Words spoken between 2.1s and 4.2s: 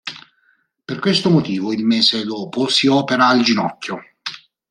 dopo si opera al ginocchio.